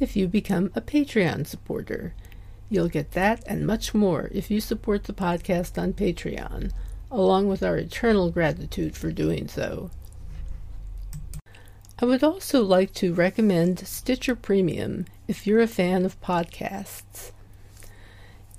[0.00, 2.14] if you become a Patreon supporter.
[2.68, 6.72] You'll get that and much more if you support the podcast on Patreon,
[7.10, 9.90] along with our eternal gratitude for doing so.
[12.00, 17.30] I would also like to recommend Stitcher Premium if you're a fan of podcasts.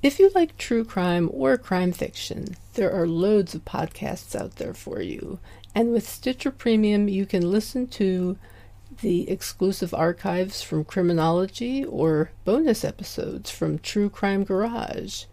[0.02, 4.74] If you like true crime or crime fiction, there are loads of podcasts out there
[4.74, 5.40] for you,
[5.74, 8.38] and with Stitcher Premium, you can listen to
[9.02, 15.26] the exclusive archives from Criminology or bonus episodes from True Crime Garage.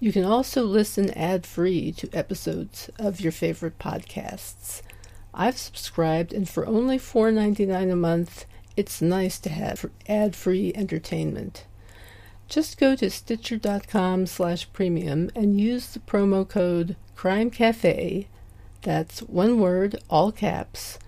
[0.00, 4.82] You can also listen ad free to episodes of your favorite podcasts.
[5.34, 8.44] I've subscribed, and for only $4.99 a month,
[8.76, 11.64] it's nice to have ad free entertainment.
[12.48, 18.28] Just go to stitcher.com slash premium and use the promo code Crime Cafe
[18.82, 20.98] that's one word, all caps,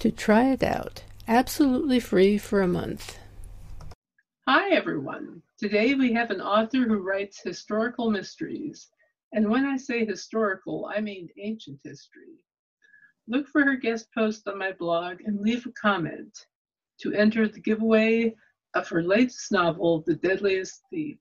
[0.00, 1.04] to try it out.
[1.30, 3.16] Absolutely free for a month.
[4.48, 5.40] Hi, everyone.
[5.60, 8.88] Today we have an author who writes historical mysteries.
[9.32, 12.44] And when I say historical, I mean ancient history.
[13.28, 16.36] Look for her guest post on my blog and leave a comment
[17.02, 18.34] to enter the giveaway
[18.74, 21.18] of her latest novel, The Deadliest Thief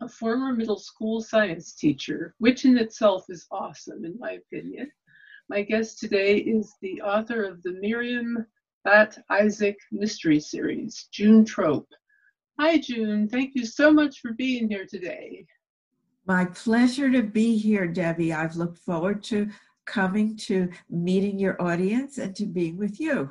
[0.00, 4.90] a former middle school science teacher, which in itself is awesome, in my opinion.
[5.48, 8.44] My guest today is the author of the Miriam
[8.84, 11.86] Bat Isaac mystery series, June Trop.
[12.58, 13.28] Hi, June.
[13.28, 15.46] Thank you so much for being here today.
[16.26, 18.34] My pleasure to be here, Debbi.
[18.34, 19.48] I've looked forward to
[19.84, 23.30] coming to meeting your audience and to being with you.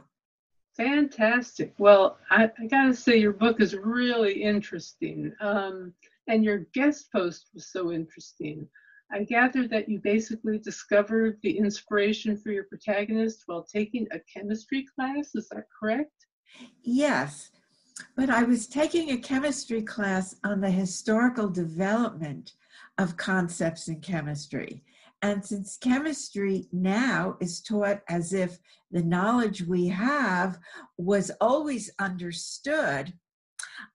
[0.77, 1.73] Fantastic.
[1.77, 5.33] Well, I, I got to say, your book is really interesting.
[5.41, 5.93] Um,
[6.27, 8.67] and your guest post was so interesting.
[9.13, 14.87] I gather that you basically discovered the inspiration for your protagonist while taking a chemistry
[14.95, 15.35] class.
[15.35, 16.11] Is that correct?
[16.83, 17.51] Yes,
[18.15, 22.53] but I was taking a chemistry class on the historical development
[22.97, 24.83] of concepts in chemistry.
[25.21, 28.57] And since chemistry now is taught as if
[28.91, 30.57] the knowledge we have
[30.97, 33.13] was always understood,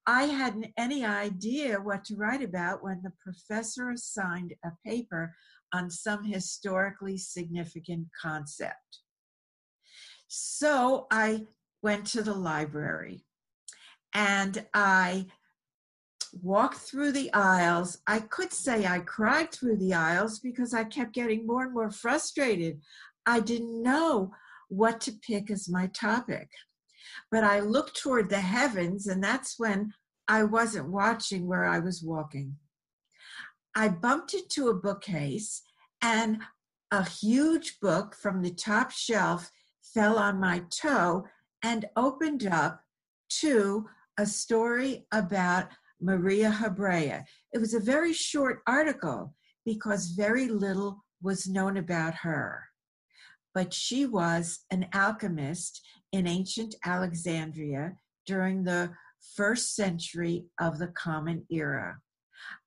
[0.06, 5.34] I hadn't any idea what to write about when the professor assigned a paper
[5.72, 9.00] on some historically significant concept.
[10.28, 11.46] So I
[11.82, 13.24] went to the library
[14.14, 15.26] and I
[16.32, 17.98] walked through the aisles.
[18.06, 21.90] I could say I cried through the aisles because I kept getting more and more
[21.90, 22.80] frustrated.
[23.26, 24.32] I didn't know
[24.68, 26.48] what to pick as my topic.
[27.36, 29.92] But I looked toward the heavens, and that's when
[30.26, 32.56] I wasn't watching where I was walking.
[33.74, 35.60] I bumped into a bookcase,
[36.00, 36.40] and
[36.90, 39.50] a huge book from the top shelf
[39.82, 41.26] fell on my toe
[41.62, 42.80] and opened up
[43.40, 43.86] to
[44.16, 45.68] a story about
[46.00, 47.26] Maria Hebrea.
[47.52, 49.34] It was a very short article
[49.66, 52.64] because very little was known about her.
[53.52, 55.82] But she was an alchemist
[56.16, 57.92] in ancient Alexandria
[58.24, 58.90] during the
[59.36, 61.98] first century of the Common Era.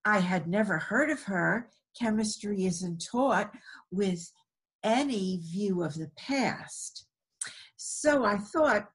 [0.06, 1.70] I had never heard of her.
[2.00, 3.52] Chemistry isn't taught
[3.92, 4.32] with
[4.84, 7.08] any view of the past.
[7.76, 8.90] So I thought,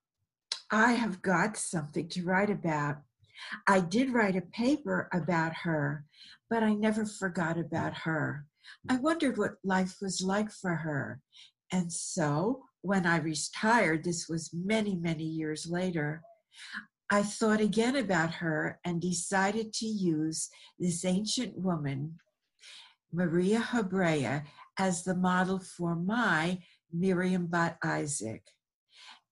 [0.71, 2.99] I have got something to write about.
[3.67, 6.05] I did write a paper about her,
[6.49, 8.47] but I never forgot about her.
[8.89, 11.21] I wondered what life was like for her.
[11.73, 16.23] And so when I retired, this was many, many years later,
[17.11, 22.19] I thought again about her and decided to use this ancient woman,
[23.11, 24.45] Maria Hebrea,
[24.79, 26.59] as the model for my
[26.93, 28.43] Miriam Bat Isaac.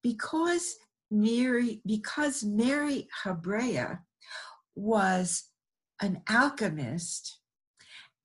[0.03, 0.75] Because
[1.11, 4.01] Mary, because Mary Hebrea
[4.75, 5.45] was
[6.01, 7.39] an alchemist,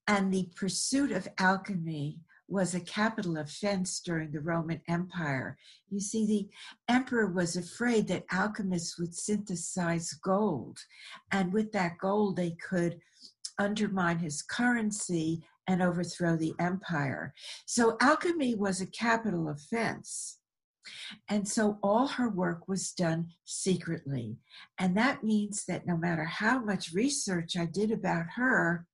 [0.08, 5.58] and the pursuit of alchemy was a capital offense during the Roman Empire.
[5.90, 6.48] You see, the
[6.94, 10.80] emperor was afraid that alchemists would synthesize gold,
[11.32, 13.00] and with that gold, they could
[13.60, 17.34] undermine his currency and overthrow the empire.
[17.66, 20.38] So, alchemy was a capital offense.
[21.28, 24.38] And so all her work was done secretly.
[24.80, 28.86] And that means that no matter how much research I did about her,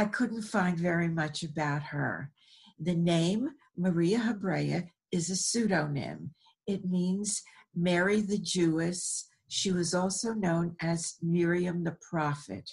[0.00, 2.30] I couldn't find very much about her.
[2.78, 6.30] The name Maria Hebrea is a pseudonym.
[6.66, 7.42] It means
[7.74, 9.28] Mary the Jewess.
[9.48, 12.70] She was also known as Miriam the Prophet.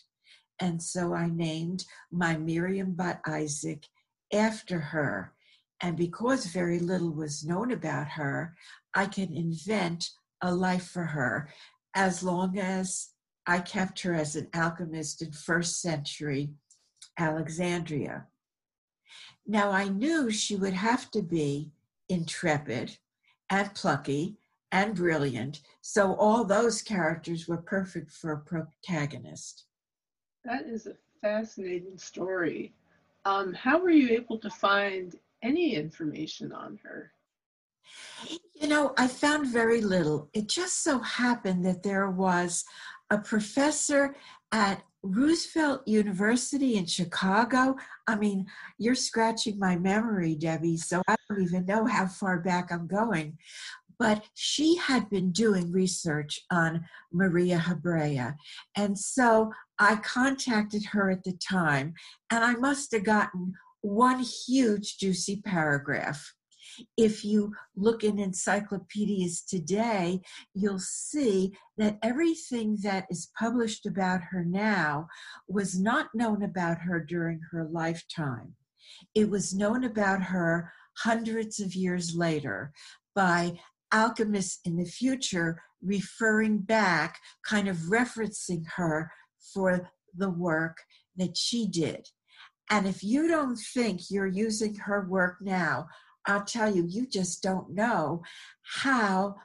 [0.61, 1.83] And so I named
[2.13, 3.83] my Miriam Bat Isaac
[4.31, 5.33] after her.
[5.81, 8.55] And because very little was known about her,
[8.95, 11.49] I can invent a life for her
[11.93, 13.09] as long as
[13.45, 16.51] I kept her as an alchemist in first century
[17.17, 18.27] Alexandria.
[19.45, 21.71] Now I knew she would have to be
[22.09, 22.97] intrepid
[23.49, 24.37] and plucky
[24.71, 29.65] and brilliant, so all those characters were perfect for a protagonist.
[30.43, 32.73] That is a fascinating story.
[33.25, 37.11] Um, how were you able to find any information on her?
[38.53, 40.29] You know, I found very little.
[40.33, 42.65] It just so happened that there was
[43.09, 44.15] a professor
[44.51, 47.75] at Roosevelt University in Chicago.
[48.07, 48.47] I mean,
[48.77, 53.37] you're scratching my memory, Debbi, so I don't even know how far back I'm going.
[53.99, 58.35] But she had been doing research on Maria Hebrea.
[58.75, 61.93] And so I contacted her at the time,
[62.31, 66.33] and I must have gotten one huge juicy paragraph.
[66.97, 70.21] If you look in encyclopedias today,
[70.53, 75.07] you'll see that everything that is published about her now
[75.47, 78.55] was not known about her during her lifetime.
[79.15, 82.71] It was known about her hundreds of years later
[83.15, 83.59] by
[83.91, 89.11] alchemists in the future referring back, kind of referencing her
[89.53, 90.77] for the work
[91.15, 92.07] that she did.
[92.69, 95.87] And if you don't think you're using her work now,
[96.27, 98.21] I'll tell you, you just don't know
[98.61, 99.35] how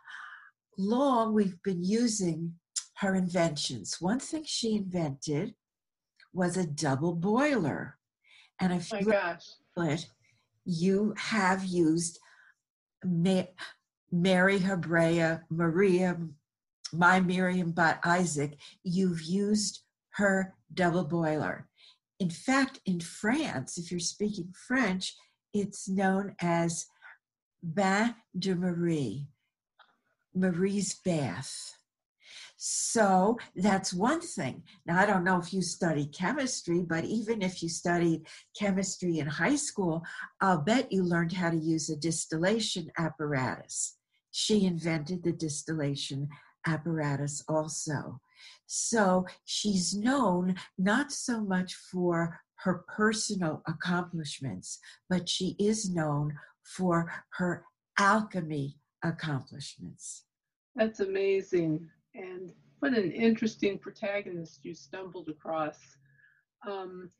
[0.76, 2.54] long we've been using
[2.96, 4.00] her inventions.
[4.00, 5.54] One thing she invented
[6.32, 7.98] was a double boiler.
[8.60, 10.06] And if oh you it,
[10.64, 12.18] you have used
[13.04, 13.42] Ma-
[14.10, 16.16] Mary Hebrea, Maria,
[16.92, 19.80] my Miriam Bat Isaac, you've used
[20.10, 21.68] her double boiler.
[22.20, 25.14] In fact, in France, if you're speaking French,
[25.52, 26.86] it's known as
[27.62, 29.26] bain de Marie,
[30.34, 31.76] Marie's bath.
[32.56, 34.62] So that's one thing.
[34.86, 38.26] Now, I don't know if you study chemistry, but even if you studied
[38.56, 40.04] chemistry in high school,
[40.40, 43.96] I'll bet you learned how to use a distillation apparatus.
[44.30, 46.28] She invented the distillation
[46.64, 48.20] apparatus also.
[48.66, 54.78] So she's known not so much for her personal accomplishments,
[55.08, 56.34] but she is known
[56.76, 57.64] for her
[57.98, 60.24] alchemy accomplishments.
[60.76, 61.88] That's amazing.
[62.14, 65.78] And what an interesting protagonist you stumbled across.
[66.66, 67.10] Um,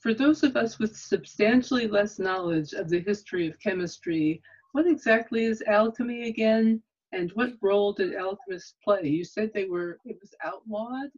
[0.00, 4.42] for those of us with substantially less knowledge of the history of chemistry,
[4.72, 6.82] what exactly is alchemy again?
[7.12, 9.02] And what role did alchemists play?
[9.04, 11.10] You said they were, it was outlawed?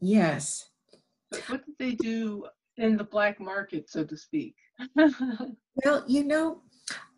[0.00, 0.70] Yes.
[1.30, 4.54] But what did they do in the black market, so to speak?
[4.96, 6.62] well, you know,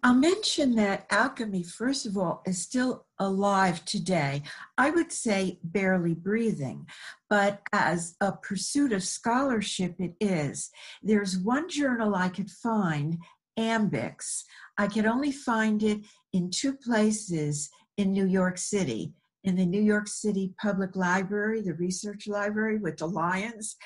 [0.02, 4.42] I'll mention that alchemy, first of all, is still alive today.
[4.76, 6.86] I would say barely breathing,
[7.30, 10.70] but as a pursuit of scholarship, it is.
[11.02, 13.18] There's one journal I could find,
[13.58, 14.42] Ambix.
[14.76, 16.00] I could only find it
[16.32, 21.74] in two places in New York City in the New York City Public Library, the
[21.74, 23.76] research library with the lions,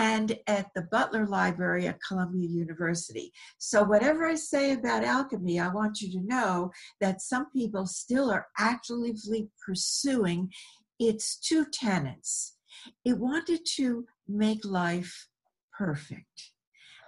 [0.00, 3.30] and at the Butler Library at Columbia University.
[3.58, 6.70] So, whatever I say about alchemy, I want you to know
[7.02, 10.50] that some people still are actively pursuing
[10.98, 12.56] its two tenets.
[13.04, 15.28] It wanted to make life
[15.76, 16.52] perfect.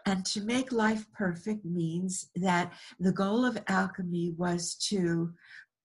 [0.05, 5.33] And to make life perfect means that the goal of alchemy was to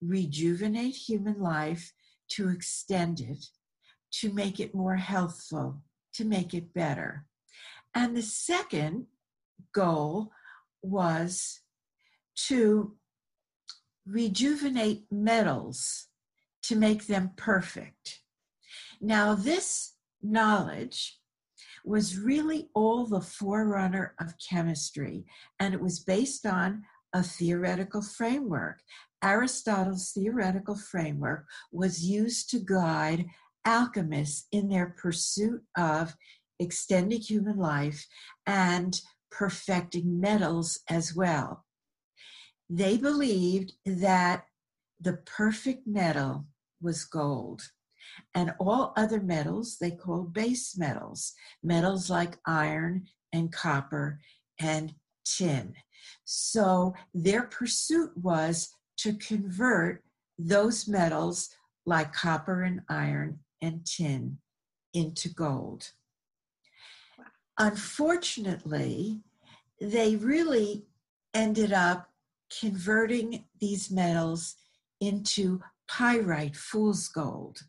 [0.02, 1.94] rejuvenate human life,
[2.32, 3.46] to extend it,
[4.20, 5.82] to make it more healthful,
[6.18, 7.26] to make it better.
[7.96, 9.06] And the second
[9.74, 10.32] goal
[10.82, 11.62] was
[12.48, 12.96] to
[14.06, 16.08] rejuvenate metals
[16.64, 18.22] to make them perfect.
[19.00, 21.20] Now, this knowledge
[21.86, 25.26] was really all the forerunner of chemistry,
[25.60, 26.84] and it was based on
[27.14, 28.82] a theoretical framework.
[29.24, 33.26] Aristotle's theoretical framework was used to guide
[33.68, 36.16] alchemists in their pursuit of
[36.58, 38.08] extending human life
[38.46, 41.66] and perfecting metals as well.
[42.70, 44.46] they believed that
[45.00, 46.46] the perfect metal
[46.82, 47.62] was gold.
[48.34, 51.34] And all other metals they called base metals,
[51.64, 54.20] metals like iron and copper
[54.60, 54.94] and
[55.26, 55.76] tin.
[56.26, 60.04] So their pursuit was to convert
[60.38, 61.50] those metals
[61.86, 64.38] like copper and iron and tin
[64.94, 65.92] into gold.
[67.60, 69.22] Unfortunately,
[69.80, 70.86] they really
[71.34, 72.10] ended up
[72.60, 74.56] converting these metals
[75.00, 77.60] into pyrite, fool's gold.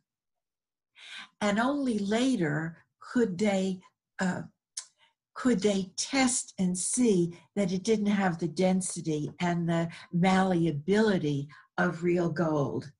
[1.40, 3.80] And only later could they
[4.20, 4.42] uh,
[5.34, 12.02] could they test and see that it didn't have the density and the malleability of
[12.02, 12.90] real gold.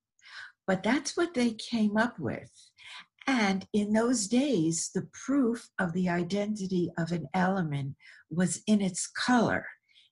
[0.65, 2.49] But that's what they came up with.
[3.29, 7.95] And in those days, the proof of the identity of an element
[8.31, 9.67] was in its color.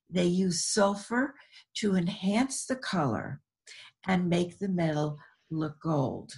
[0.08, 1.34] They used sulfur
[1.78, 3.40] to enhance the color
[4.06, 5.18] and make the metal
[5.50, 6.32] look gold.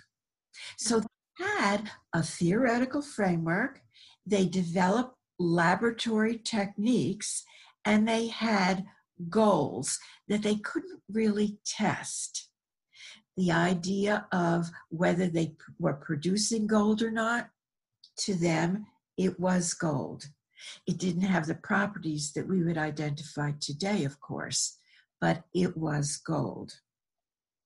[0.78, 3.82] So they had a theoretical framework.
[4.24, 7.44] They developed laboratory techniques
[7.84, 8.86] and they had
[9.28, 12.49] goals that they couldn't really test.
[13.40, 17.48] The idea of whether they were producing gold or not,
[18.18, 18.84] to them,
[19.16, 20.26] it was gold.
[20.86, 24.76] It didn't have the properties that we would identify today, of course,
[25.22, 26.80] but it was gold.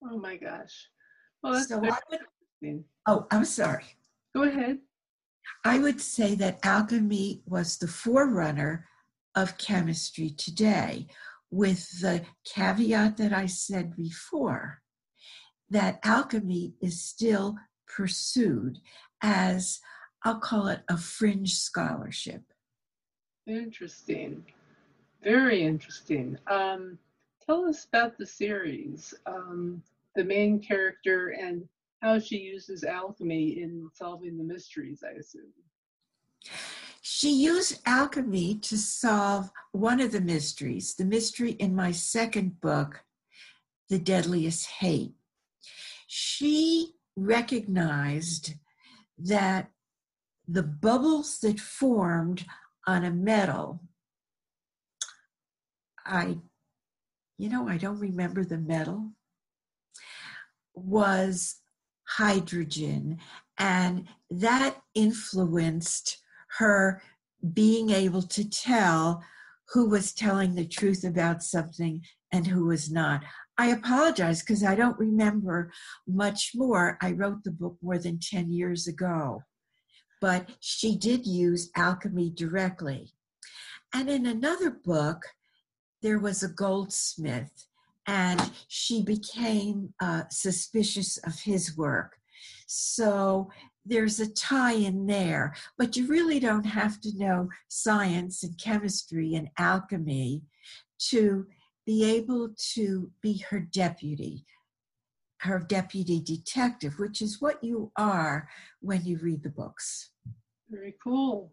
[0.01, 0.91] Oh my gosh.
[1.43, 3.97] Well, that's so would, Oh, I'm sorry.
[4.33, 4.79] Go ahead.
[5.65, 8.87] I would say that alchemy was the forerunner
[9.35, 11.09] of chemistry today,
[11.51, 14.84] with the caveat that I said before
[15.71, 17.57] that alchemy is still
[17.87, 18.79] pursued
[19.23, 19.81] as,
[20.25, 22.43] I'll call it a fringe scholarship.
[23.47, 24.45] Interesting.
[25.23, 26.39] Very interesting.
[26.47, 26.99] Um,
[27.45, 29.83] tell us about the series, um,
[30.15, 31.69] the main character, and
[32.01, 35.53] how she uses alchemy in solving the mysteries, I assume.
[37.01, 43.05] She used alchemy to solve one of the mysteries, the mystery in my second book,
[43.89, 45.15] The Deadliest Hate.
[46.07, 48.55] She recognized
[49.19, 49.71] that
[50.47, 52.45] the bubbles that formed
[52.87, 53.81] on a metal,
[56.05, 56.39] I,
[57.39, 59.13] you know, I don't remember the metal,
[60.75, 61.61] was
[62.07, 63.19] hydrogen.
[63.59, 66.19] And that influenced
[66.59, 67.03] her
[67.53, 69.23] being able to tell
[69.73, 73.23] who was telling the truth about something and who was not.
[73.57, 75.71] I apologize because I don't remember
[76.07, 76.99] much more.
[77.01, 79.43] I wrote the book more than 10 years ago,
[80.21, 83.13] but she did use alchemy directly.
[83.93, 85.23] And in another book,
[86.03, 87.67] there was a goldsmith
[88.07, 92.17] and she became uh, suspicious of his work.
[92.67, 93.51] So
[93.87, 99.35] there's a tie in there, but you really don't have to know science and chemistry
[99.35, 100.43] and alchemy
[101.11, 101.47] to
[101.87, 104.47] be able to be her deputy,
[105.39, 108.49] her deputy detective, which is what you are
[108.81, 110.11] when you read the books.
[110.71, 111.53] Very cool.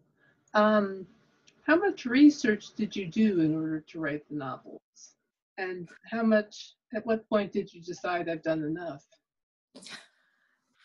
[0.54, 1.06] Um,
[1.66, 4.80] how much research did you do in order to write the novels?
[5.58, 9.04] And how much, at what point did you decide I've done enough?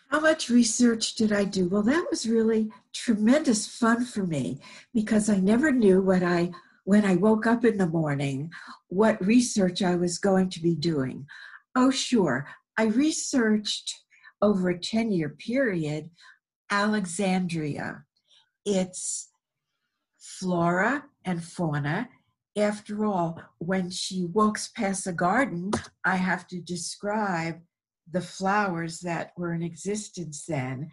[0.09, 1.67] How much research did I do?
[1.67, 4.59] Well, that was really tremendous fun for me
[4.93, 6.51] because I never knew what I
[6.87, 8.49] when I woke up in the morning
[8.87, 11.25] what research I was going to be doing.
[11.75, 12.47] Oh, sure.
[12.77, 13.93] I researched
[14.41, 16.09] over a 10 year period
[16.71, 18.05] Alexandria,
[18.65, 19.31] its
[20.17, 22.07] flora and fauna,
[22.55, 25.71] after all, when she walks past a garden,
[26.05, 27.59] I have to describe
[28.11, 30.89] the flowers that were in existence then,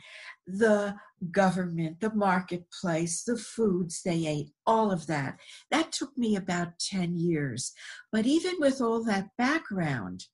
[0.46, 0.94] the
[1.30, 5.38] government, the marketplace, the foods they ate, all of that.
[5.70, 7.72] That took me about 10 years.
[8.12, 10.26] But even with all that background,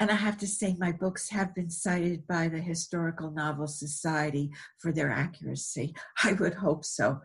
[0.00, 4.50] and I have to say, my books have been cited by the Historical Novel Society
[4.78, 5.94] for their accuracy.
[6.24, 7.20] I would hope so.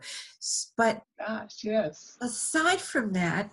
[0.76, 2.18] But gosh, yes.
[2.20, 3.50] Aside from that,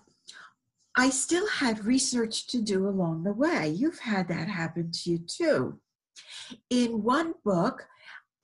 [0.95, 3.69] I still had research to do along the way.
[3.69, 5.79] You've had that happen to you too.
[6.69, 7.87] In one book,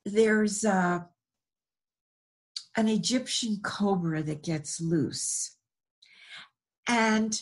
[0.04, 1.00] there's uh,
[2.76, 5.56] an Egyptian cobra that gets loose.
[6.88, 7.40] And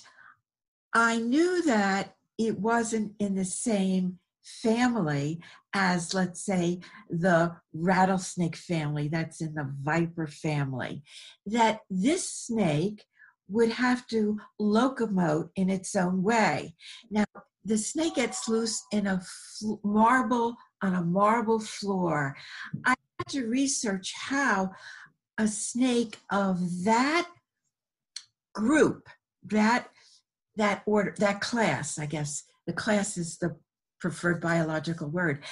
[0.93, 5.41] I knew that it wasn't in the same family
[5.73, 11.03] as, let's say, the rattlesnake family that's in the viper family.
[11.47, 13.05] That this snake
[13.49, 16.75] would have to locomote in its own way.
[17.11, 17.25] Now,
[17.65, 22.37] the snake gets loose in a fl- marble on a marble floor.
[22.85, 24.71] I had to research how
[25.39, 27.29] a snake of that
[28.55, 29.09] group,
[29.45, 29.89] that
[30.57, 33.57] that order, that class, I guess the class is the
[34.01, 35.45] preferred biological word,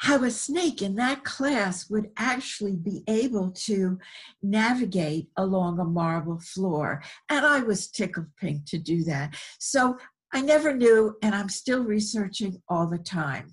[0.00, 3.98] how a snake in that class would actually be able to
[4.42, 7.02] navigate along a marble floor.
[7.28, 9.36] And I was tickled pink to do that.
[9.58, 9.98] So
[10.32, 13.52] I never knew, and I'm still researching all the time.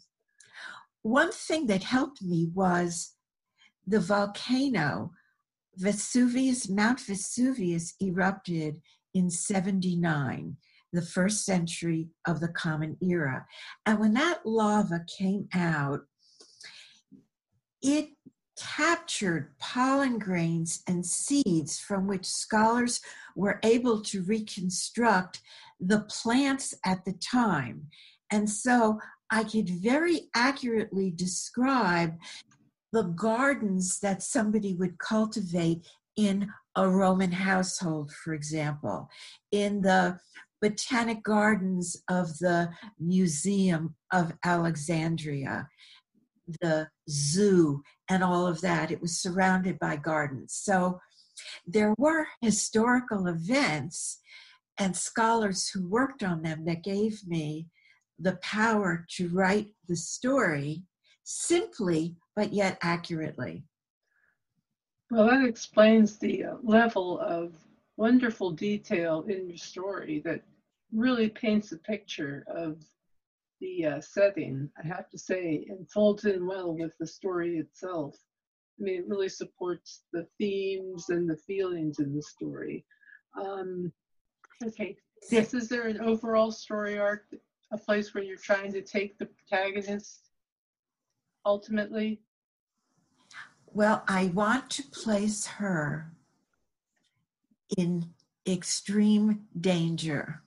[1.01, 3.13] One thing that helped me was
[3.85, 5.11] the volcano
[5.75, 8.81] Vesuvius, Mount Vesuvius erupted
[9.13, 10.55] in 79,
[10.93, 13.45] the first century of the Common Era.
[13.85, 16.01] And when that lava came out,
[17.81, 18.09] it
[18.57, 23.01] captured pollen grains and seeds from which scholars
[23.35, 25.41] were able to reconstruct
[25.79, 27.87] the plants at the time.
[28.31, 32.17] And so I could very accurately describe
[32.93, 39.07] the gardens that somebody would cultivate in a Roman household, for example,
[39.51, 40.19] in the
[40.61, 42.69] botanic gardens of the
[42.99, 45.67] Museum of Alexandria,
[46.61, 48.91] the zoo, and all of that.
[48.91, 50.53] It was surrounded by gardens.
[50.53, 50.99] So
[51.65, 54.19] there were historical events
[54.77, 57.67] and scholars who worked on them that gave me
[58.19, 60.83] the power to write the story
[61.23, 63.63] simply but yet accurately.
[65.09, 67.53] Well, that explains the uh, level of
[67.95, 70.41] wonderful detail in your story that
[70.93, 72.83] really paints a picture of
[73.59, 78.15] the uh, setting, I have to say, and folds in well with the story itself.
[78.79, 82.85] I mean, it really supports the themes and the feelings in the story.
[83.39, 83.91] Um,
[84.63, 84.95] okay,
[85.31, 87.25] yes, is there an overall story arc,
[87.71, 90.29] a place where you're trying to take the protagonist
[91.45, 92.21] ultimately?
[93.67, 96.11] Well, I want to place her
[97.77, 98.13] in
[98.47, 100.41] extreme danger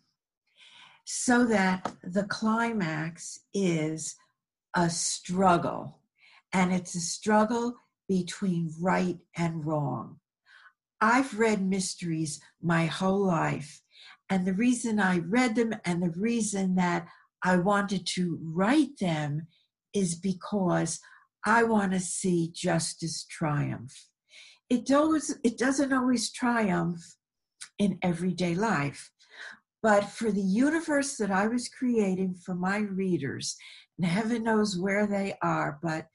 [1.13, 4.15] so that the climax is
[4.77, 5.99] a struggle.
[6.53, 7.75] And it's a struggle
[8.09, 10.21] between right and wrong.
[11.01, 13.83] I've read mysteries my whole life.
[14.29, 17.09] And the reason I read them and the reason that
[17.43, 19.49] I wanted to write them
[19.93, 21.01] is because
[21.45, 24.07] I want to see justice triumph.
[24.69, 24.89] It,
[25.43, 27.17] it doesn't always triumph
[27.81, 29.11] in everyday life,
[29.83, 33.57] but for the universe that I was creating for my readers,
[33.99, 36.07] and heaven knows where they are, but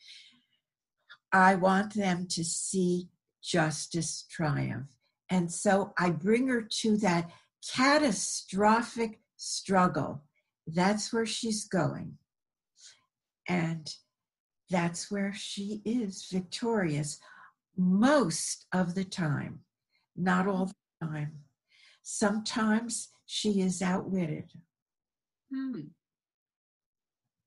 [1.32, 3.10] I want them to see
[3.44, 4.88] justice triumph.
[5.30, 7.32] And so I bring her to that
[7.74, 10.24] catastrophic struggle.
[10.68, 12.18] That's where she's going.
[13.48, 13.94] And
[14.70, 17.20] that's where she is victorious
[17.78, 19.60] most of the time,
[20.16, 21.40] not all the time.
[22.02, 24.52] Sometimes she is outwitted.
[25.54, 25.82] Hmm.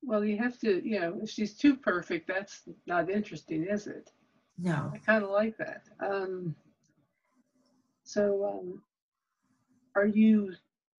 [0.03, 4.11] Well, you have to, you know, if she's too perfect, that's not interesting, is it?
[4.57, 4.91] No.
[4.95, 5.83] I kind of like that.
[6.01, 6.55] Um,
[8.05, 8.83] so, um,
[9.95, 10.53] are you,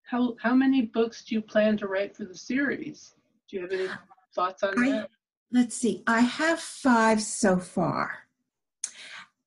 [0.04, 3.16] how, how many books do you plan to write for the series?
[3.50, 3.90] Do you have any
[4.36, 5.10] thoughts on I, that?
[5.52, 8.12] Let's see, I have five so far.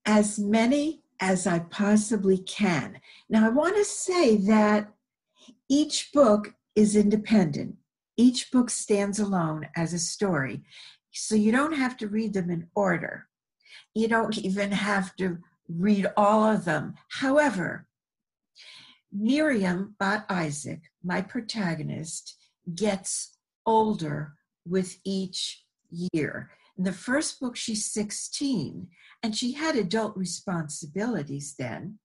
[0.05, 3.01] As many as I possibly can.
[3.29, 4.92] Now, I want to say that
[5.68, 7.76] each book is independent,
[8.16, 10.62] each book stands alone as a story.
[11.12, 13.28] So you don't have to read them in order.
[13.94, 16.94] You don't even have to read all of them.
[17.09, 17.87] However,
[19.12, 22.37] Miriam Bat Isaac, my protagonist,
[22.74, 24.35] gets older
[24.66, 26.50] with each year.
[26.78, 28.88] In the first book, she's 16,
[29.22, 31.98] and she had adult responsibilities then.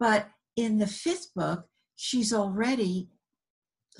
[0.00, 1.66] But in the fifth book,
[2.02, 3.08] she's already,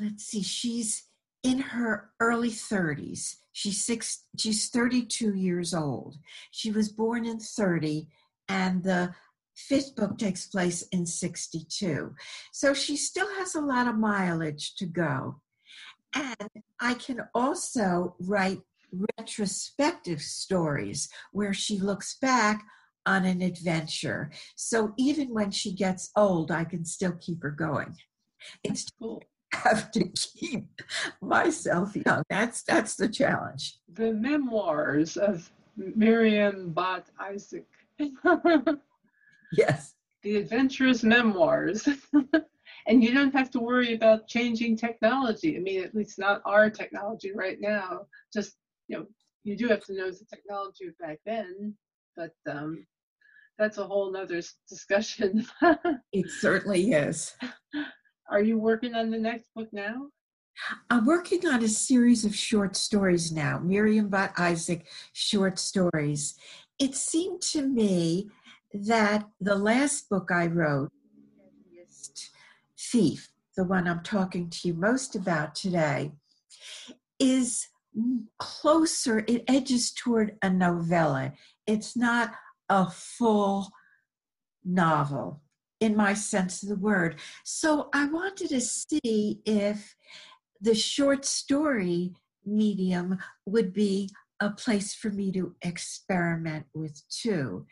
[0.00, 1.04] let's see, she's
[1.44, 3.36] in her early 30s.
[3.52, 6.16] She's six, she's 32 years old.
[6.50, 8.08] She was born in 30,
[8.48, 9.14] and the
[9.54, 12.12] fifth book takes place in 62.
[12.50, 15.40] So she still has a lot of mileage to go.
[16.12, 18.62] And I can also write
[19.16, 22.64] retrospective stories where she looks back
[23.06, 24.30] on an adventure.
[24.56, 27.94] So even when she gets old, I can still keep her going.
[28.64, 29.22] It's cool.
[29.52, 30.66] have to keep
[31.20, 32.22] myself young.
[32.30, 33.78] That's that's the challenge.
[33.92, 37.66] The memoirs of Miriam Bat Isaac.
[39.52, 39.94] yes.
[40.22, 41.88] the adventurous memoirs.
[42.86, 45.56] and you don't have to worry about changing technology.
[45.56, 48.06] I mean, at least not our technology right now.
[48.32, 48.56] Just,
[48.88, 49.06] you know,
[49.44, 51.74] you do have to know the technology of back then,
[52.16, 52.86] but um,
[53.58, 55.46] that's a whole nother discussion.
[56.12, 57.34] it certainly is.
[58.30, 60.08] Are you working on the next book now?
[60.90, 66.34] I'm working on a series of short stories now, Miriam Bat Isaac short stories.
[66.78, 68.28] It seemed to me
[68.72, 70.90] that the last book I wrote,
[72.78, 76.12] Thief, the one I'm talking to you most about today,
[77.18, 77.68] is
[78.38, 81.32] closer, it edges toward a novella.
[81.66, 82.32] It's not
[82.72, 83.70] a full
[84.64, 85.42] novel
[85.78, 87.20] in my sense of the word.
[87.44, 89.94] So I wanted to see if
[90.58, 92.14] the short story
[92.46, 94.08] medium would be
[94.40, 97.66] a place for me to experiment with too.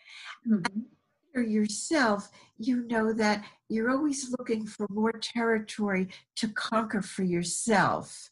[0.46, 1.40] Mm-hmm.
[1.50, 8.30] Yourself, you know that you're always looking for more territory to conquer for yourself.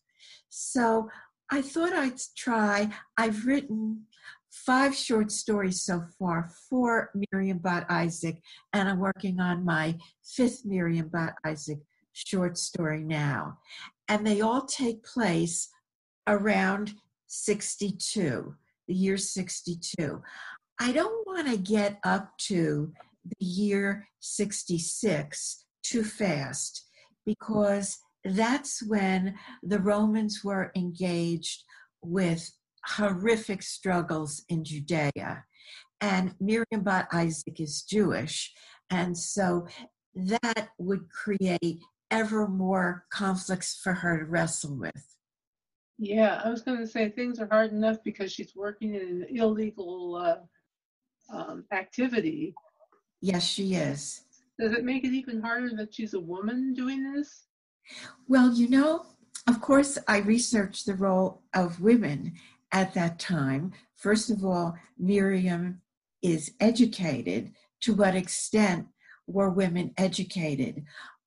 [0.51, 1.09] So
[1.51, 2.91] I thought I'd try.
[3.17, 4.03] I've written
[4.69, 8.43] five short stories so far for Miriam Bat Isaac,
[8.75, 11.79] and I'm working on my fifth Miriam Bat Isaac
[12.13, 13.57] short story now
[14.09, 15.69] and they all take place
[16.27, 16.95] around
[17.27, 18.55] 62,
[18.89, 20.23] the year 62.
[20.81, 22.93] I don't want to get up to
[23.25, 26.87] the year 66 too fast
[27.27, 31.65] because that's when the Romans were engaged
[32.03, 32.51] with
[32.85, 35.45] horrific struggles in Judea.
[36.01, 38.53] And Miriam Bat Isaac is Jewish.
[38.91, 39.67] And so
[40.15, 45.17] that would create ever more conflicts for her to wrestle with.
[45.99, 49.27] Yeah, I was going to say things are hard enough because she's working in an
[49.31, 52.55] illegal uh, um, activity.
[53.21, 54.23] Yes, she is.
[54.61, 57.45] Does it make it even harder that she's a woman doing this?
[58.29, 59.07] Well, you know,
[59.49, 62.35] of course, I researched the role of women
[62.73, 63.73] at that time.
[63.97, 65.83] First of all, Miriam
[66.23, 67.53] is educated.
[67.83, 68.89] To what extent
[69.27, 70.85] were women educated?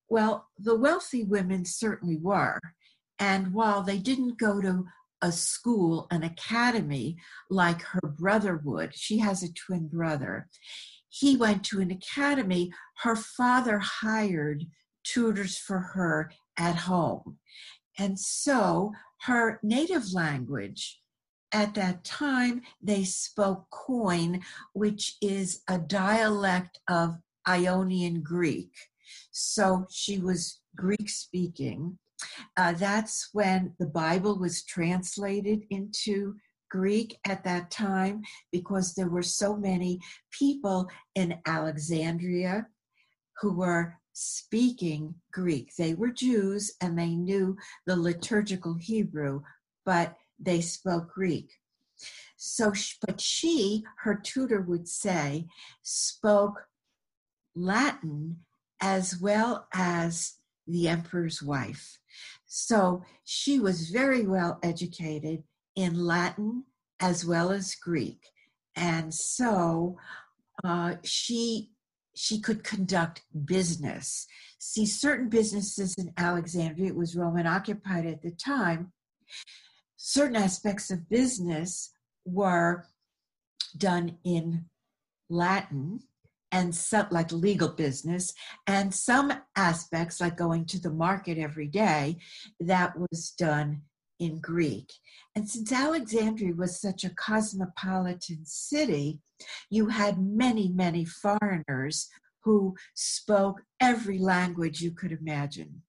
[0.10, 2.60] Well, the wealthy women certainly were.
[3.20, 4.86] And while they didn't go to
[5.22, 7.18] a school, an academy,
[7.50, 10.50] like her brother would, she has a twin brother.
[11.08, 12.74] He went to an academy.
[13.04, 14.66] Her father hired
[15.04, 17.38] tutors for her at home.
[17.98, 21.01] And so her native language,
[21.54, 24.42] at that time, they spoke Koine,
[24.74, 28.72] which is a dialect of Ionian Greek.
[29.32, 31.98] So she was Greek speaking.
[32.56, 36.36] Uh, that's when the Bible was translated into
[36.70, 40.00] Greek at that time because there were so many
[40.32, 42.68] people in Alexandria
[43.42, 45.76] who were speaking Greek.
[45.78, 49.42] They were Jews and they knew the liturgical Hebrew,
[49.86, 51.52] but they spoke Greek.
[52.36, 52.74] So,
[53.06, 55.48] but she, her tutor would say,
[55.84, 56.68] spoke
[57.56, 58.38] Latin
[58.82, 62.00] as well as the emperor's wife.
[62.48, 65.44] So she was very well educated
[65.76, 66.66] in Latin
[67.00, 68.26] as well as Greek.
[68.76, 69.98] And so
[70.64, 71.72] uh, she
[72.14, 74.28] she could conduct business.
[74.60, 78.92] See, certain businesses in Alexandria, it was Roman occupied at the time,
[80.04, 81.92] certain aspects of business
[82.26, 82.88] were
[83.78, 84.66] done in
[85.30, 86.00] Latin
[86.52, 88.34] and some like legal business
[88.66, 92.18] and some aspects like going to the market every day
[92.60, 93.84] that was done
[94.20, 94.92] in greek.
[95.36, 99.20] And since alexandria was such a cosmopolitan city
[99.70, 102.10] you had many many foreigners
[102.44, 105.84] who spoke every language you could imagine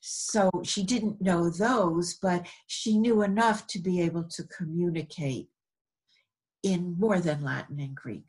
[0.00, 5.48] so she didn't know those but she knew enough to be able to communicate
[6.62, 8.26] in more than latin and greek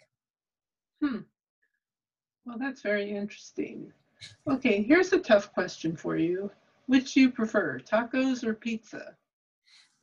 [1.03, 1.19] hmm
[2.49, 3.93] well, that's very interesting.
[4.49, 6.49] Okay, here's a tough question for you.
[6.87, 9.15] Which do you prefer, tacos or pizza?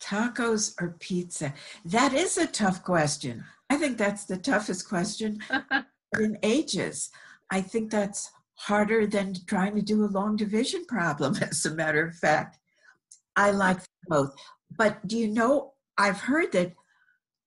[0.00, 1.52] Tacos or pizza?
[1.84, 3.44] That is a tough question.
[3.68, 5.40] I think that's the toughest question
[6.20, 7.10] in ages.
[7.50, 12.06] I think that's harder than trying to do a long division problem, as a matter
[12.06, 12.58] of fact.
[13.36, 14.34] I like both.
[14.76, 16.72] But do you know, I've heard that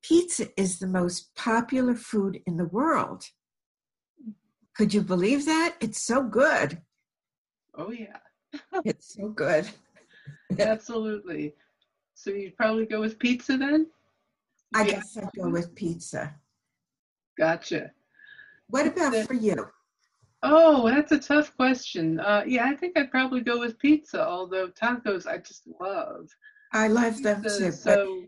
[0.02, 3.26] pizza is the most popular food in the world.
[4.76, 5.76] Could you believe that?
[5.82, 6.82] It's so good.
[7.76, 8.18] Oh, yeah.
[8.86, 9.68] it's so good.
[10.58, 11.54] Absolutely.
[12.14, 13.88] So you'd probably go with pizza then?
[14.74, 14.92] I yeah.
[14.92, 16.36] guess I'd go with pizza.
[17.38, 17.92] Gotcha.
[18.68, 19.68] What about for you?
[20.42, 22.20] Oh, that's a tough question.
[22.20, 26.30] Uh, yeah, I think I'd probably go with pizza, although tacos I just love.
[26.72, 27.72] I love them too.
[27.72, 28.24] so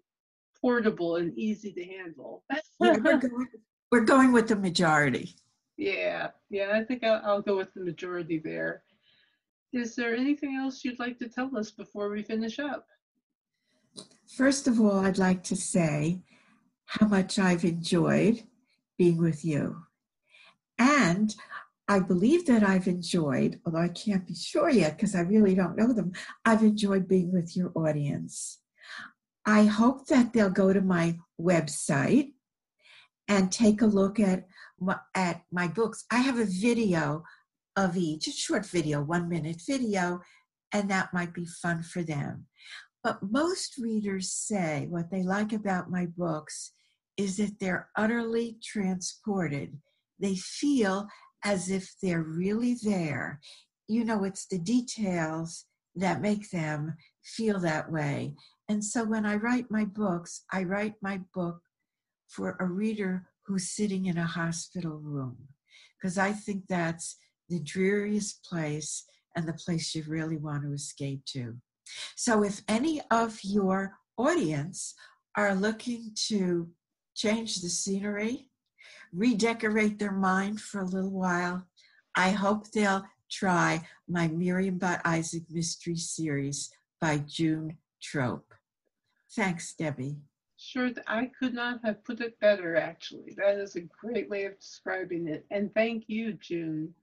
[0.59, 2.43] portable and easy to handle.
[2.51, 3.47] yeah, we're, going,
[3.91, 5.35] we're going with the majority.
[5.77, 8.83] yeah, yeah, I think I'll, I'll go with the majority there.
[9.73, 12.87] Is there anything else you'd like to tell us before we finish up?
[14.27, 16.23] First of all, I'd like to say
[16.85, 18.43] how much I've enjoyed
[18.97, 19.83] being with you.
[20.77, 21.33] And
[21.91, 25.75] I believe that I've enjoyed, although I can't be sure yet because I really don't
[25.75, 26.13] know them,
[26.45, 28.59] I've enjoyed being with your audience.
[29.45, 32.31] I hope that they'll go to my website
[33.27, 34.47] and take a look at
[34.79, 36.05] my, at my books.
[36.09, 37.25] I have a video
[37.75, 40.21] of each, a short video, one minute video,
[40.71, 42.45] and that might be fun for them.
[43.03, 46.71] But most readers say what they like about my books
[47.17, 49.77] is that they're utterly transported.
[50.21, 51.09] They feel
[51.43, 53.39] as if they're really there.
[53.87, 58.35] You know, it's the details that make them feel that way.
[58.69, 61.59] And so when I write my books, I write my book
[62.29, 65.37] for a reader who's sitting in a hospital room,
[65.99, 67.17] because I think that's
[67.49, 69.03] the dreariest place
[69.35, 71.57] and the place you really want to escape to.
[72.15, 74.93] So if any of your audience
[75.35, 76.69] are looking to
[77.15, 78.50] change the scenery,
[79.13, 81.65] redecorate their mind for a little while,
[82.15, 86.69] I hope they'll try my Miriam Bat Isaac Mystery Series
[86.99, 88.43] by June Trop.
[89.35, 90.17] Thanks, Debbi.
[90.57, 93.33] Sure, I could not have put it better, actually.
[93.37, 95.45] That is a great way of describing it.
[95.49, 96.93] And thank you, June.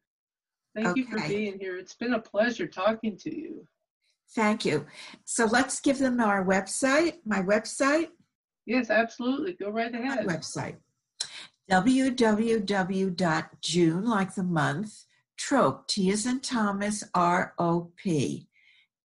[0.75, 1.01] Thank okay.
[1.01, 1.77] you for being here.
[1.77, 3.67] It's been a pleasure talking to you.
[4.35, 4.87] Thank you.
[5.25, 8.09] So let's give them our website, my website.
[8.67, 9.55] Yes, absolutely.
[9.55, 10.27] Go right ahead.
[10.27, 10.77] My website
[11.71, 13.15] www.june,
[14.05, 15.05] like the month,
[15.37, 18.49] trop, T as in Thomas, R O P,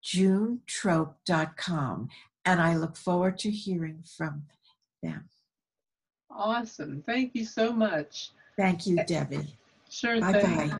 [0.03, 2.09] junetrop.com.
[2.45, 4.43] And I look forward to hearing from
[5.01, 5.29] them.
[6.29, 7.01] Awesome.
[7.05, 8.31] Thank you so much.
[8.57, 9.47] Thank you, Debbi.
[9.89, 10.73] Sure bye thing.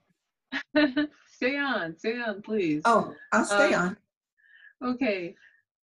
[0.74, 1.08] Bye.
[1.32, 2.82] stay on, stay on, please.
[2.86, 3.96] Oh, I'll stay um,
[4.82, 4.96] on.
[4.96, 5.36] Okay,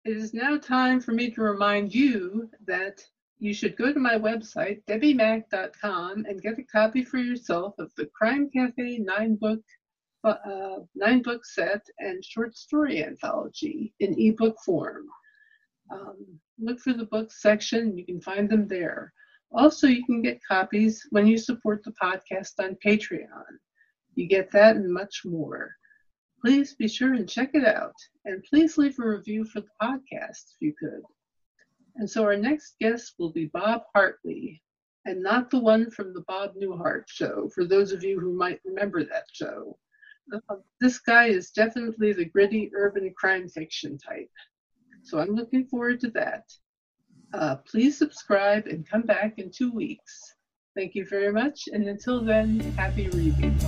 [0.04, 3.02] it is now time for me to remind you that
[3.40, 8.07] you should go to my website, debbimack.com, and get a copy for yourself of the
[8.14, 9.61] Crime Cafe nine book
[10.22, 15.07] uh, nine book set and short story anthology in ebook form.
[15.90, 19.14] Um, look for the books section, you can find them there.
[19.53, 23.59] Also, you can get copies when you support the podcast on Patreon.
[24.14, 25.74] You get that and much more.
[26.42, 27.94] Please be sure and check it out.
[28.26, 31.03] And please leave a review for the podcast if you could.
[31.96, 34.62] And so our next guest will be Bob Hartley,
[35.05, 38.61] and not the one from the Bob Newhart show, for those of you who might
[38.64, 39.79] remember that show.
[40.33, 44.31] Uh, this guy is definitely the gritty urban crime fiction type.
[45.03, 46.44] So I'm looking forward to that.
[47.33, 50.35] Uh, please subscribe and come back in two weeks.
[50.76, 53.59] Thank you very much, and until then, happy reading.